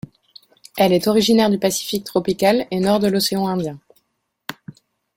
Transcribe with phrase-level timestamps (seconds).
[0.77, 3.77] Elle est originaire du Pacifique tropical et nord de l'océan Indien.